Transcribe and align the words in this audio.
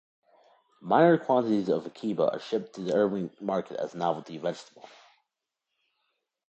Minor 0.81 1.19
quantities 1.19 1.69
of 1.69 1.83
akebia 1.83 2.33
are 2.33 2.39
shipped 2.39 2.73
to 2.73 2.81
the 2.81 2.95
urban 2.95 3.29
market 3.39 3.77
as 3.77 3.93
novelty 3.93 4.39
vegetable. 4.39 4.89